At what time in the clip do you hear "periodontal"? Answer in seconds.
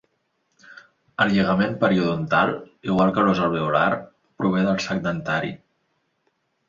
1.83-2.53